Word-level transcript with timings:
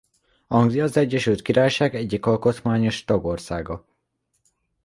Anglia 0.47 0.83
az 0.83 0.97
Egyesült 0.97 1.41
Királyság 1.41 1.95
egyik 1.95 2.25
alkotmányos 2.25 3.03
tagországa. 3.03 3.85